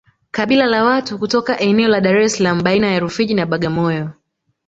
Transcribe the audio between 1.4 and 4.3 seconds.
eneo la Dar es Salaam baina ya Rufiji na Bagamoyo